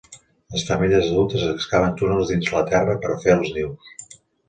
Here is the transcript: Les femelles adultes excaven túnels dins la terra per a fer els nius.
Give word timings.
Les 0.55 0.63
femelles 0.69 0.95
adultes 1.09 1.45
excaven 1.51 1.95
túnels 2.01 2.35
dins 2.35 2.53
la 2.59 2.67
terra 2.75 2.99
per 3.07 3.15
a 3.19 3.23
fer 3.27 3.41
els 3.41 3.57
nius. 3.61 3.97